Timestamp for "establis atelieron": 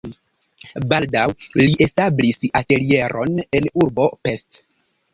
1.87-3.41